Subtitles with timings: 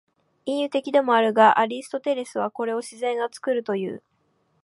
[0.47, 4.01] 隠喩的でもあるが、アリストテレスはこれを「自然が作る」という。